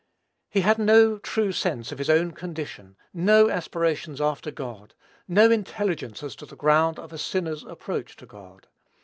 [0.49, 4.95] He had no true sense of his own condition; no aspirations after God;
[5.27, 8.65] no intelligence as to the ground of a sinner's approach to God.